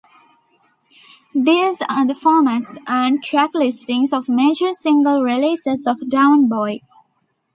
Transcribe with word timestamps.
These 1.35 1.79
are 1.87 2.07
the 2.07 2.15
formats 2.15 2.75
and 2.87 3.23
track 3.23 3.51
listings 3.53 4.11
of 4.11 4.27
major 4.27 4.73
single 4.73 5.21
releases 5.21 5.85
of 5.85 6.09
"Down 6.09 6.47
Boy". 6.49 6.79